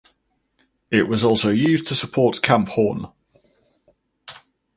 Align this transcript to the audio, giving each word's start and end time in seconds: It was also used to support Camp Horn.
It 0.89 1.07
was 1.07 1.23
also 1.23 1.51
used 1.51 1.85
to 1.89 1.93
support 1.93 2.41
Camp 2.41 2.69
Horn. 2.69 3.05